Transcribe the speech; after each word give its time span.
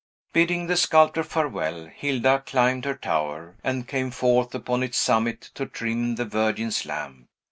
Bidding 0.33 0.65
the 0.65 0.77
sculptor 0.77 1.21
farewell, 1.23 1.85
Hilda 1.93 2.41
climbed 2.43 2.85
her 2.85 2.95
tower, 2.95 3.57
and 3.63 3.87
came 3.87 4.09
forth 4.09 4.55
upon 4.55 4.81
its 4.81 4.97
summit 4.97 5.51
to 5.53 5.67
trim 5.67 6.15
the 6.15 6.25
Virgin's 6.25 6.87
lamp. 6.87 7.27